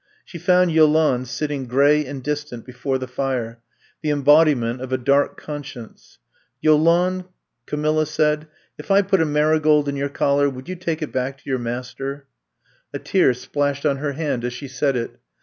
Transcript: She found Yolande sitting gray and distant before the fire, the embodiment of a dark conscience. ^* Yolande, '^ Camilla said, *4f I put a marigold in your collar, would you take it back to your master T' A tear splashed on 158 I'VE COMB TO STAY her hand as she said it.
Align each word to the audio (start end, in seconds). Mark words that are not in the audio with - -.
She 0.25 0.39
found 0.39 0.71
Yolande 0.71 1.27
sitting 1.27 1.67
gray 1.67 2.03
and 2.07 2.23
distant 2.23 2.65
before 2.65 2.97
the 2.97 3.05
fire, 3.07 3.59
the 4.01 4.09
embodiment 4.09 4.81
of 4.81 4.91
a 4.91 4.97
dark 4.97 5.37
conscience. 5.39 6.17
^* 6.55 6.55
Yolande, 6.59 7.25
'^ 7.25 7.29
Camilla 7.67 8.07
said, 8.07 8.47
*4f 8.81 8.89
I 8.89 9.03
put 9.03 9.21
a 9.21 9.25
marigold 9.25 9.87
in 9.87 9.95
your 9.95 10.09
collar, 10.09 10.49
would 10.49 10.67
you 10.67 10.75
take 10.75 11.03
it 11.03 11.11
back 11.11 11.37
to 11.37 11.43
your 11.47 11.59
master 11.59 12.25
T' 12.25 12.25
A 12.95 12.97
tear 12.97 13.35
splashed 13.35 13.85
on 13.85 13.97
158 13.97 13.97
I'VE 13.97 14.11
COMB 14.11 14.11
TO 14.11 14.17
STAY 14.17 14.23
her 14.27 14.31
hand 14.31 14.43
as 14.43 14.53
she 14.53 14.67
said 14.67 14.95
it. 14.95 15.19